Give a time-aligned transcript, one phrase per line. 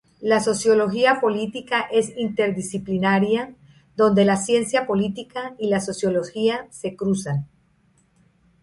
[0.21, 3.53] La sociología política es interdisciplinaria,
[3.95, 7.47] donde la ciencia política y la sociología se cruzan.